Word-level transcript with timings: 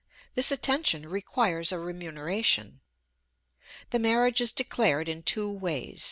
This 0.33 0.49
attention 0.51 1.07
requires 1.07 1.71
a 1.71 1.77
remuneration. 1.77 2.81
The 3.91 3.99
marriage 3.99 4.41
is 4.41 4.51
declared 4.51 5.07
in 5.07 5.21
two 5.21 5.55
ways. 5.55 5.99